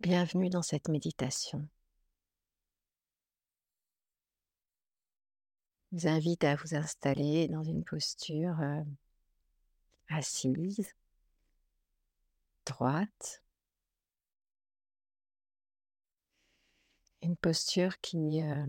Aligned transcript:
Bienvenue 0.00 0.48
dans 0.48 0.62
cette 0.62 0.88
méditation. 0.88 1.68
Je 5.92 5.98
vous 5.98 6.08
invite 6.08 6.42
à 6.44 6.56
vous 6.56 6.74
installer 6.74 7.48
dans 7.48 7.62
une 7.62 7.84
posture 7.84 8.58
euh, 8.62 8.82
assise, 10.08 10.94
droite. 12.64 13.42
Une 17.20 17.36
posture 17.36 18.00
qui 18.00 18.40
euh, 18.42 18.66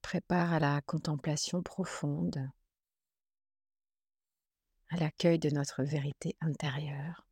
prépare 0.00 0.54
à 0.54 0.58
la 0.58 0.80
contemplation 0.80 1.62
profonde, 1.62 2.48
à 4.88 4.96
l'accueil 4.96 5.38
de 5.38 5.50
notre 5.50 5.82
vérité 5.82 6.34
intérieure. 6.40 7.26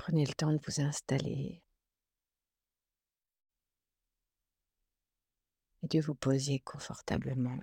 Prenez 0.00 0.24
le 0.24 0.32
temps 0.32 0.50
de 0.50 0.58
vous 0.66 0.80
installer 0.80 1.62
et 5.82 5.88
de 5.88 6.00
vous 6.00 6.14
poser 6.14 6.60
confortablement. 6.60 7.58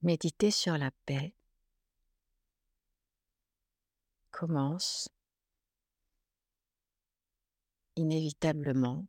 Méditer 0.00 0.50
sur 0.50 0.78
la 0.78 0.90
paix 1.04 1.34
commence 4.38 5.08
inévitablement 7.96 9.04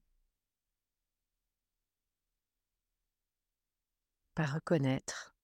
par 4.33 4.55
reconnaître 4.55 5.36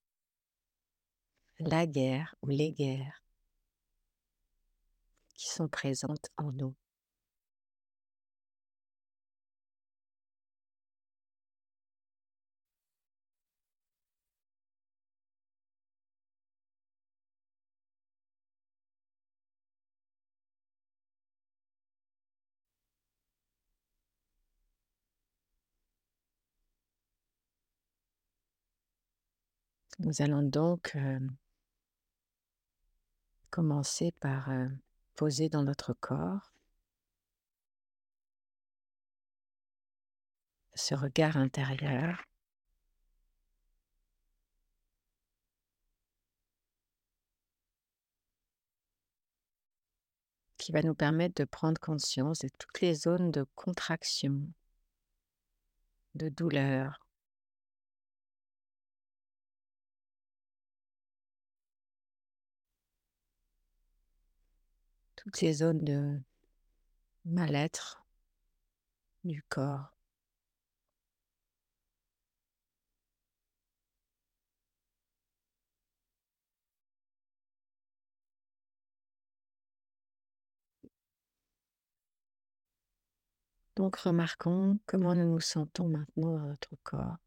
la 1.60 1.86
guerre 1.86 2.34
ou 2.42 2.48
les 2.48 2.72
guerres 2.72 3.22
qui 5.36 5.48
sont 5.50 5.68
présentes 5.68 6.30
en 6.36 6.50
nous. 6.50 6.74
Nous 29.98 30.20
allons 30.20 30.42
donc 30.42 30.94
euh, 30.96 31.18
commencer 33.50 34.12
par 34.20 34.50
euh, 34.50 34.68
poser 35.14 35.48
dans 35.48 35.62
notre 35.62 35.94
corps 35.94 36.52
ce 40.74 40.94
regard 40.94 41.38
intérieur. 41.38 42.22
Qui 50.58 50.72
va 50.72 50.82
nous 50.82 50.94
permettre 50.94 51.36
de 51.42 51.44
prendre 51.44 51.80
conscience 51.80 52.40
de 52.40 52.48
toutes 52.58 52.80
les 52.82 52.94
zones 52.94 53.30
de 53.30 53.46
contraction, 53.54 54.42
de 56.14 56.28
douleur, 56.28 57.05
ces 65.34 65.52
zones 65.54 65.84
de 65.84 66.20
mal-être 67.24 68.04
du 69.24 69.42
corps. 69.48 69.96
Donc 83.76 83.96
remarquons 83.96 84.78
comment 84.86 85.14
nous 85.14 85.26
nous 85.34 85.40
sentons 85.40 85.88
maintenant 85.88 86.38
dans 86.38 86.46
notre 86.46 86.70
corps. 86.82 87.18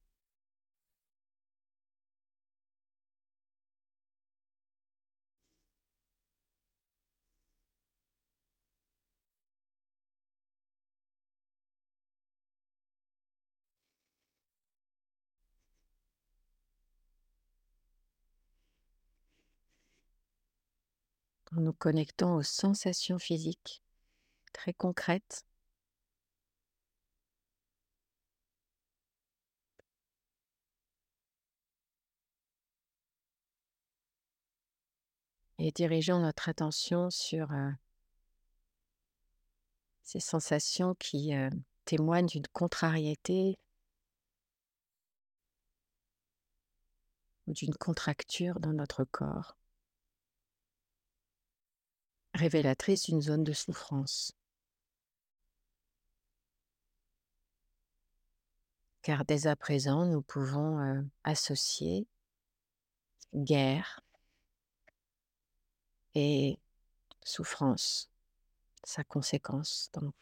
En 21.56 21.62
nous 21.62 21.74
connectant 21.74 22.36
aux 22.36 22.44
sensations 22.44 23.20
physiques 23.20 23.82
très 24.54 24.74
concrètes. 24.74 25.46
Et 35.62 35.72
dirigeant 35.72 36.20
notre 36.20 36.48
attention 36.48 37.10
sur 37.10 37.52
euh, 37.52 37.70
ces 40.04 40.22
sensations 40.22 40.96
qui 40.96 41.36
euh, 41.36 41.50
témoignent 41.86 42.28
d'une 42.28 42.48
contrariété 42.54 43.58
ou 47.48 47.54
d'une 47.54 47.76
contracture 47.76 48.60
dans 48.62 48.72
notre 48.72 49.04
corps 49.04 49.59
révélatrice 52.40 53.06
d'une 53.06 53.22
zone 53.22 53.44
de 53.44 53.54
souffrance. 53.54 54.34
Car 59.02 59.26
dès 59.26 59.48
à 59.48 59.56
présent, 59.56 60.06
nous 60.06 60.22
pouvons 60.22 60.80
euh, 60.80 61.02
associer 61.24 62.08
guerre 63.36 64.02
et 66.16 66.58
souffrance, 67.24 68.10
sa 68.84 69.04
conséquence 69.04 69.90
donc. 69.94 70.16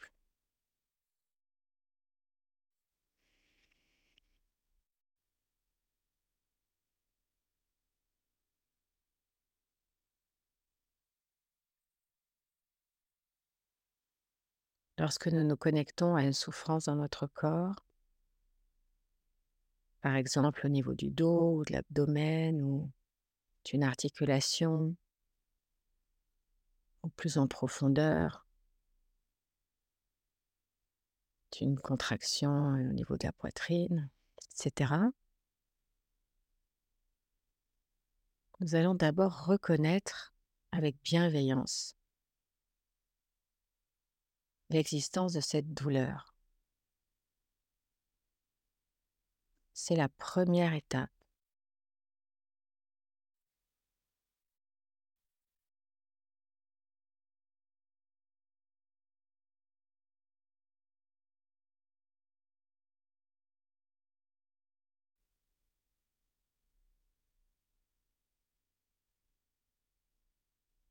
Lorsque 14.97 15.27
nous 15.27 15.43
nous 15.43 15.57
connectons 15.57 16.15
à 16.15 16.23
une 16.23 16.33
souffrance 16.33 16.85
dans 16.85 16.95
notre 16.95 17.27
corps, 17.27 17.75
par 20.01 20.15
exemple 20.15 20.65
au 20.65 20.69
niveau 20.69 20.95
du 20.95 21.11
dos 21.11 21.57
ou 21.57 21.65
de 21.65 21.73
l'abdomen 21.73 22.61
ou 22.61 22.89
d'une 23.65 23.83
articulation, 23.83 24.95
ou 27.03 27.09
plus 27.09 27.37
en 27.37 27.47
profondeur, 27.47 28.47
d'une 31.51 31.77
contraction 31.79 32.69
au 32.69 32.93
niveau 32.93 33.17
de 33.17 33.25
la 33.27 33.33
poitrine, 33.33 34.09
etc. 34.51 34.93
Nous 38.59 38.73
allons 38.73 38.95
d'abord 38.95 39.45
reconnaître 39.45 40.33
avec 40.71 40.95
bienveillance 41.03 41.96
l'existence 44.69 45.33
de 45.33 45.41
cette 45.41 45.73
douleur. 45.73 46.35
C'est 49.73 49.95
la 49.95 50.09
première 50.09 50.73
étape. 50.73 51.09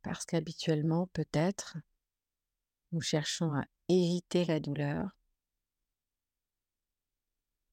parce 0.07 0.25
qu'habituellement, 0.25 1.09
peut-être, 1.09 1.79
nous 2.93 3.01
cherchons 3.01 3.53
à 3.55 3.65
éviter 3.89 4.45
la 4.45 4.61
douleur. 4.61 5.11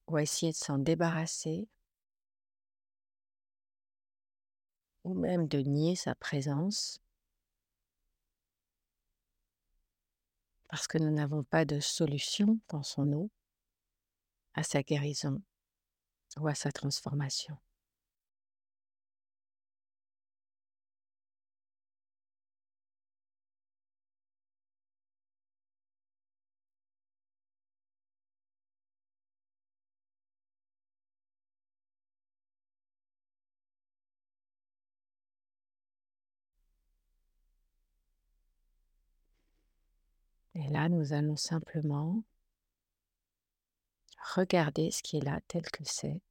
Ou 0.06 0.16
à 0.16 0.22
essayer 0.22 0.52
de 0.52 0.56
s'en 0.56 0.78
débarrasser. 0.78 1.68
Ou 5.04 5.14
même 5.14 5.48
de 5.48 5.58
nier 5.58 5.96
sa 5.96 6.14
présence. 6.14 7.00
Parce 10.68 10.86
que 10.86 10.98
nous 10.98 11.10
n'avons 11.10 11.44
pas 11.44 11.64
de 11.64 11.78
solution, 11.78 12.58
pensons-nous, 12.66 13.30
à 14.54 14.62
sa 14.62 14.82
guérison 14.82 15.40
ou 16.36 16.48
à 16.48 16.54
sa 16.54 16.72
transformation. 16.72 17.56
Et 40.64 40.68
là, 40.68 40.88
nous 40.88 41.12
allons 41.12 41.36
simplement 41.36 42.22
regarder 44.34 44.90
ce 44.90 45.02
qui 45.02 45.18
est 45.18 45.24
là 45.24 45.40
tel 45.46 45.62
que 45.70 45.84
c'est, 45.84 46.22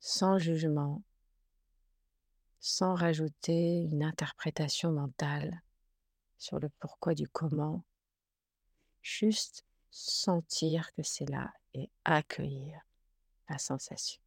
sans 0.00 0.38
jugement, 0.38 1.02
sans 2.60 2.94
rajouter 2.94 3.82
une 3.82 4.02
interprétation 4.02 4.90
mentale 4.90 5.62
sur 6.38 6.58
le 6.60 6.70
pourquoi 6.80 7.14
du 7.14 7.28
comment, 7.28 7.84
juste 9.02 9.66
sentir 9.90 10.94
que 10.94 11.02
c'est 11.02 11.28
là 11.28 11.52
et 11.74 11.90
accueillir 12.06 12.80
la 13.50 13.58
sensation. 13.58 14.21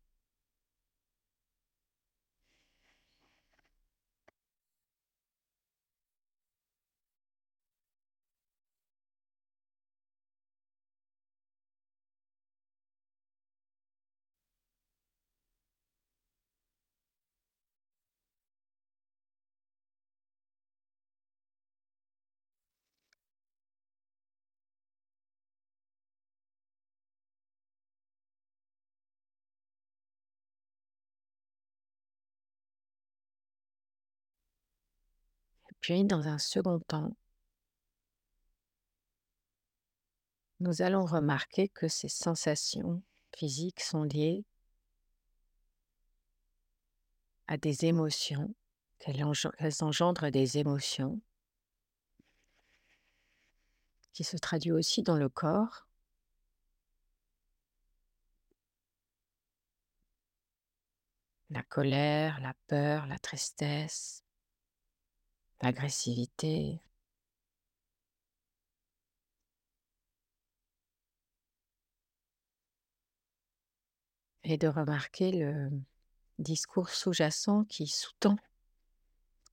Dans 35.88 36.28
un 36.28 36.40
second 36.40 36.80
temps, 36.80 37.16
nous 40.60 40.82
allons 40.82 41.06
remarquer 41.06 41.70
que 41.70 41.88
ces 41.88 42.10
sensations 42.10 43.04
physiques 43.36 43.82
sont 43.82 44.02
liées 44.02 44.44
à 47.46 47.58
des 47.58 47.86
émotions, 47.86 48.56
qu'elles 48.98 49.24
engendrent 49.24 50.32
des 50.32 50.58
émotions 50.58 51.22
qui 54.14 54.24
se 54.24 54.38
traduisent 54.38 54.74
aussi 54.74 55.04
dans 55.04 55.18
le 55.18 55.30
corps. 55.30 55.86
La 61.52 61.62
colère, 61.62 62.40
la 62.40 62.56
peur, 62.68 63.06
la 63.06 63.20
tristesse, 63.20 64.25
l'agressivité. 65.62 66.80
Et 74.44 74.58
de 74.58 74.68
remarquer 74.68 75.32
le 75.32 75.72
discours 76.38 76.90
sous-jacent 76.90 77.64
qui 77.66 77.88
sous-tend 77.88 78.38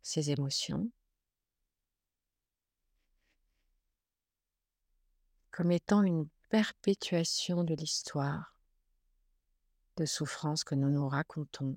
ces 0.02 0.30
émotions. 0.30 0.90
comme 5.52 5.70
étant 5.70 6.02
une 6.02 6.28
perpétuation 6.48 7.62
de 7.62 7.74
l'histoire 7.74 8.56
de 9.98 10.06
souffrance 10.06 10.64
que 10.64 10.74
nous 10.74 10.88
nous 10.88 11.06
racontons, 11.06 11.76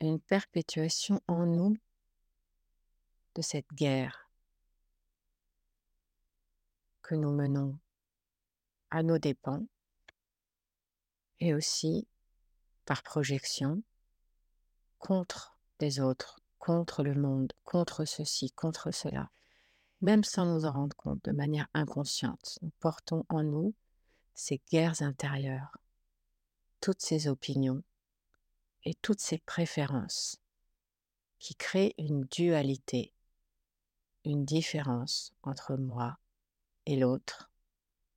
une 0.00 0.20
perpétuation 0.20 1.22
en 1.26 1.46
nous 1.46 1.76
de 3.34 3.42
cette 3.42 3.72
guerre 3.72 4.30
que 7.02 7.14
nous 7.14 7.32
menons 7.32 7.78
à 8.90 9.02
nos 9.02 9.18
dépens 9.18 9.66
et 11.40 11.54
aussi 11.54 12.06
par 12.84 13.02
projection 13.02 13.82
contre 14.98 15.58
les 15.80 16.00
autres, 16.00 16.40
contre 16.58 17.02
le 17.02 17.14
monde, 17.14 17.52
contre 17.64 18.04
ceci, 18.04 18.50
contre 18.52 18.90
cela. 18.90 19.30
Même 20.00 20.24
sans 20.24 20.46
nous 20.46 20.64
en 20.64 20.72
rendre 20.72 20.96
compte 20.96 21.24
de 21.24 21.32
manière 21.32 21.68
inconsciente, 21.74 22.58
nous 22.62 22.72
portons 22.80 23.24
en 23.28 23.42
nous 23.42 23.74
ces 24.34 24.60
guerres 24.70 25.02
intérieures, 25.02 25.76
toutes 26.80 27.02
ces 27.02 27.28
opinions 27.28 27.82
et 28.84 28.94
toutes 28.94 29.20
ces 29.20 29.38
préférences 29.38 30.40
qui 31.38 31.54
créent 31.54 31.94
une 31.98 32.24
dualité 32.24 33.12
une 34.24 34.44
différence 34.44 35.32
entre 35.42 35.76
moi 35.76 36.18
et 36.86 36.96
l'autre, 36.96 37.50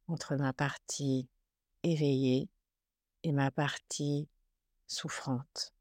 entre 0.08 0.36
ma 0.36 0.54
partie 0.54 1.28
éveillée 1.84 2.50
et 3.24 3.32
ma 3.32 3.52
partie 3.52 4.28
souffrante. 4.88 5.74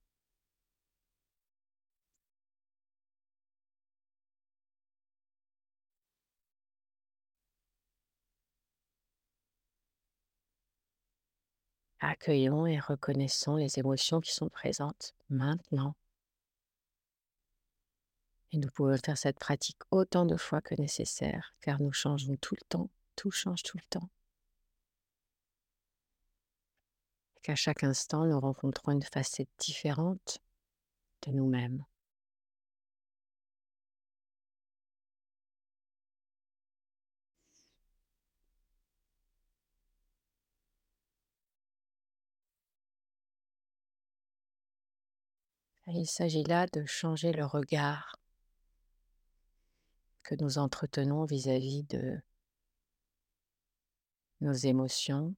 Accueillons 12.00 12.66
et 12.66 12.78
reconnaissons 12.78 13.56
les 13.56 13.78
émotions 13.78 14.20
qui 14.20 14.32
sont 14.32 14.48
présentes 14.48 15.14
maintenant. 15.28 15.94
Et 18.52 18.58
nous 18.58 18.70
pouvons 18.70 18.96
faire 18.98 19.18
cette 19.18 19.38
pratique 19.38 19.80
autant 19.90 20.24
de 20.24 20.36
fois 20.36 20.60
que 20.60 20.74
nécessaire, 20.74 21.54
car 21.60 21.80
nous 21.80 21.92
changeons 21.92 22.36
tout 22.36 22.54
le 22.54 22.66
temps, 22.68 22.90
tout 23.16 23.30
change 23.30 23.62
tout 23.62 23.76
le 23.76 23.84
temps. 23.90 24.08
Et 27.36 27.40
qu'à 27.40 27.54
chaque 27.54 27.82
instant, 27.84 28.24
nous 28.26 28.40
rencontrons 28.40 28.92
une 28.92 29.02
facette 29.02 29.48
différente 29.58 30.38
de 31.26 31.32
nous-mêmes. 31.32 31.84
il 45.88 46.06
s'agit 46.06 46.44
là 46.44 46.66
de 46.66 46.84
changer 46.84 47.32
le 47.32 47.44
regard 47.44 48.16
que 50.26 50.34
nous 50.42 50.58
entretenons 50.58 51.24
vis-à-vis 51.24 51.84
de 51.84 52.20
nos 54.40 54.52
émotions. 54.52 55.36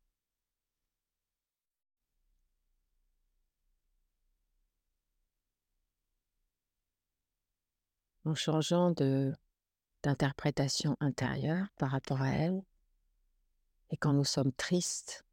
En 8.25 8.35
changeant 8.35 8.93
d'interprétation 10.03 10.97
intérieure 11.01 11.67
par 11.77 11.91
rapport 11.91 12.23
à 12.23 12.31
elles. 12.31 12.63
Et 13.91 13.97
quand 13.97 14.13
nous 14.13 14.25
sommes 14.25 14.53
tristes, 14.53 15.25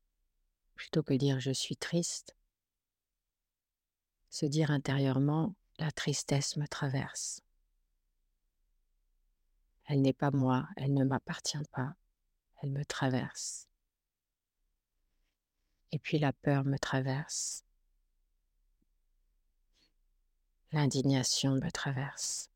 plutôt 0.75 1.03
que 1.03 1.13
dire 1.13 1.39
je 1.39 1.51
suis 1.51 1.77
triste, 1.77 2.35
se 4.29 4.45
dire 4.45 4.71
intérieurement 4.71 5.55
la 5.79 5.91
tristesse 5.91 6.57
me 6.57 6.67
traverse. 6.67 7.44
Elle 9.85 10.01
n'est 10.01 10.13
pas 10.13 10.31
moi, 10.31 10.67
elle 10.77 10.93
ne 10.93 11.03
m'appartient 11.03 11.57
pas, 11.71 11.95
elle 12.61 12.71
me 12.71 12.83
traverse. 12.83 13.67
Et 15.91 15.99
puis 15.99 16.19
la 16.19 16.33
peur 16.33 16.65
me 16.65 16.77
traverse. 16.77 17.63
L'indignation 20.71 21.55
me 21.55 21.71
traverse. 21.71 22.49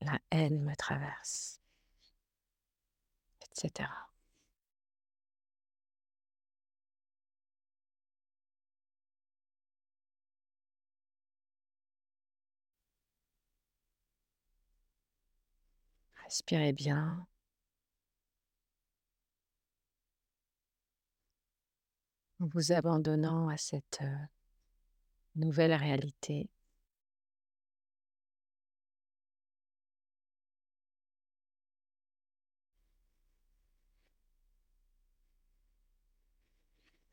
La 0.00 0.18
haine 0.30 0.62
me 0.62 0.74
traverse. 0.74 1.60
Etc. 3.50 3.88
Respirez 16.34 16.72
bien. 16.72 17.28
En 22.40 22.46
vous 22.46 22.72
abandonnant 22.72 23.48
à 23.48 23.56
cette 23.56 24.02
nouvelle 25.36 25.74
réalité. 25.74 26.50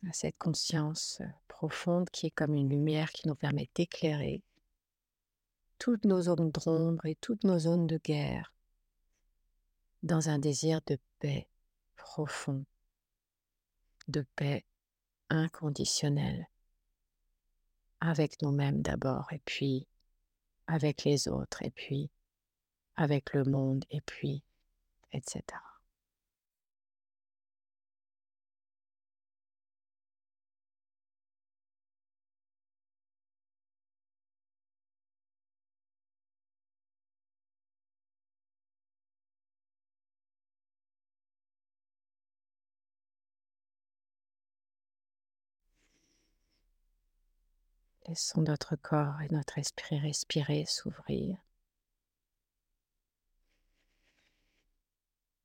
à 0.09 0.13
cette 0.13 0.37
conscience 0.39 1.21
profonde 1.47 2.09
qui 2.09 2.25
est 2.25 2.31
comme 2.31 2.55
une 2.55 2.69
lumière 2.69 3.11
qui 3.11 3.27
nous 3.27 3.35
permet 3.35 3.69
d'éclairer 3.75 4.41
toutes 5.77 6.05
nos 6.05 6.23
zones 6.23 6.49
d'ombre 6.49 7.05
et 7.05 7.15
toutes 7.15 7.43
nos 7.43 7.59
zones 7.59 7.85
de 7.85 7.99
guerre 7.99 8.51
dans 10.03 10.29
un 10.29 10.39
désir 10.39 10.81
de 10.87 10.97
paix 11.19 11.47
profond, 11.95 12.65
de 14.07 14.25
paix 14.35 14.65
inconditionnelle, 15.29 16.47
avec 17.99 18.41
nous-mêmes 18.41 18.81
d'abord, 18.81 19.31
et 19.31 19.41
puis 19.45 19.87
avec 20.67 21.03
les 21.03 21.27
autres, 21.27 21.61
et 21.63 21.71
puis 21.71 22.09
avec 22.95 23.33
le 23.33 23.43
monde, 23.43 23.85
et 23.89 24.01
puis, 24.01 24.43
etc. 25.13 25.43
Laissons 48.11 48.41
notre 48.41 48.75
corps 48.75 49.21
et 49.21 49.29
notre 49.31 49.57
esprit 49.57 49.97
respirer, 49.97 50.65
s'ouvrir 50.65 51.37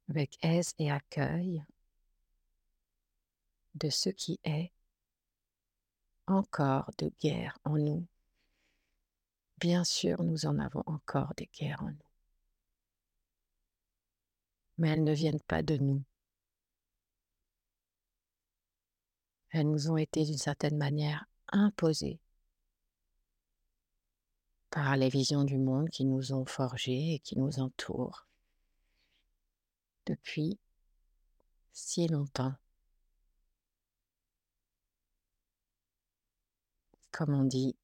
avec 0.08 0.36
aise 0.42 0.74
et 0.80 0.90
accueil 0.90 1.64
de 3.76 3.88
ce 3.88 4.08
qui 4.08 4.40
est 4.42 4.72
encore 6.26 6.90
de 6.98 7.12
guerre 7.20 7.56
en 7.62 7.78
nous. 7.78 8.04
Bien 9.58 9.84
sûr, 9.84 10.24
nous 10.24 10.46
en 10.46 10.58
avons 10.58 10.82
encore 10.86 11.34
des 11.36 11.48
guerres 11.56 11.84
en 11.84 11.92
nous, 11.92 12.10
mais 14.78 14.88
elles 14.88 15.04
ne 15.04 15.14
viennent 15.14 15.38
pas 15.46 15.62
de 15.62 15.76
nous. 15.76 16.02
Elles 19.50 19.70
nous 19.70 19.88
ont 19.88 19.96
été 19.96 20.24
d'une 20.24 20.36
certaine 20.36 20.76
manière 20.76 21.26
imposées 21.52 22.18
par 24.70 24.96
les 24.96 25.08
visions 25.08 25.44
du 25.44 25.58
monde 25.58 25.88
qui 25.90 26.04
nous 26.04 26.32
ont 26.32 26.44
forgés 26.44 27.14
et 27.14 27.18
qui 27.20 27.38
nous 27.38 27.60
entourent 27.60 28.26
depuis 30.06 30.58
si 31.72 32.08
longtemps. 32.08 32.54
Comme 37.10 37.34
on 37.34 37.44
dit, 37.44 37.76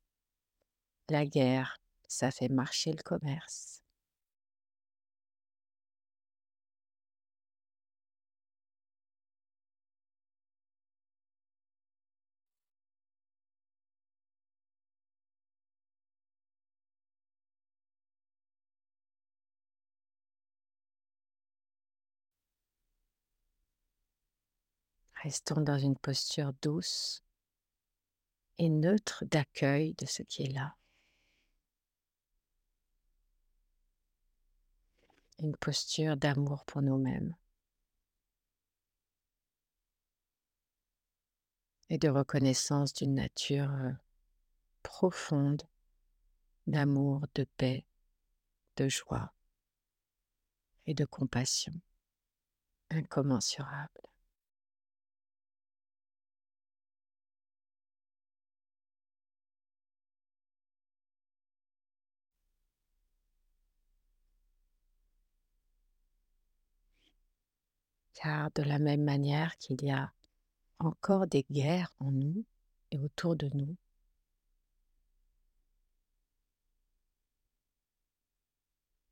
la 1.09 1.27
guerre, 1.27 1.79
ça 2.09 2.31
fait 2.31 2.49
marcher 2.49 2.93
le 2.93 3.03
commerce. 3.03 3.82
Restons 25.23 25.61
dans 25.61 25.79
une 25.79 25.97
posture 25.97 26.53
douce 26.63 27.23
et 28.59 28.69
neutre 28.69 29.25
d'accueil 29.27 29.95
de 29.95 30.05
ce 30.05 30.25
qui 30.25 30.43
est 30.43 30.53
là. 30.53 30.75
Une 35.39 35.57
posture 35.57 36.17
d'amour 36.17 36.65
pour 36.65 36.83
nous-mêmes 36.83 37.37
et 41.89 41.99
de 41.99 42.09
reconnaissance 42.09 42.93
d'une 42.93 43.15
nature 43.15 43.71
euh, 43.71 43.93
profonde 44.83 45.63
d'amour, 46.67 47.27
de 47.37 47.45
paix, 47.45 47.87
de 48.77 48.89
joie 48.89 49.33
et 50.87 50.95
de 50.95 51.05
compassion 51.05 51.75
incommensurable. 52.91 54.12
Car 68.23 68.51
de 68.53 68.63
la 68.63 68.79
même 68.79 69.03
manière 69.03 69.57
qu'il 69.59 69.83
y 69.85 69.91
a 69.91 70.13
encore 70.79 71.27
des 71.27 71.45
guerres 71.51 71.93
en 71.99 72.13
nous 72.13 72.45
et 72.93 72.99
autour 73.01 73.35
de 73.35 73.51
nous, 73.55 73.77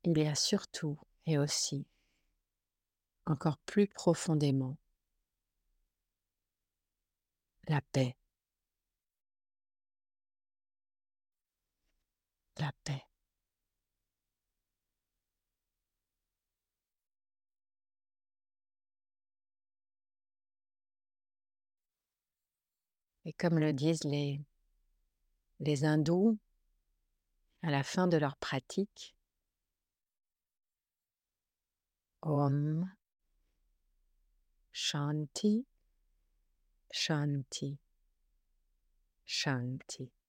il 0.05 0.17
y 0.17 0.27
a 0.27 0.35
surtout 0.35 0.97
et 1.25 1.37
aussi 1.37 1.85
encore 3.25 3.57
plus 3.57 3.87
profondément 3.87 4.77
la 7.67 7.81
paix. 7.81 8.15
La 12.57 12.71
paix. 12.83 13.10
Et 23.25 23.33
comme 23.33 23.59
le 23.59 23.73
disent 23.73 24.03
les, 24.03 24.41
les 25.59 25.85
hindous 25.85 26.37
à 27.61 27.69
la 27.69 27.83
fin 27.83 28.07
de 28.07 28.17
leur 28.17 28.35
pratique, 28.37 29.15
Om 32.23 32.85
Shanti 34.71 35.65
Shanti 36.91 37.79
Shanti. 39.25 40.20